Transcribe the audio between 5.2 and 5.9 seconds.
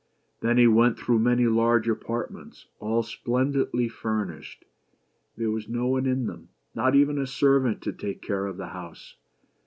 There was no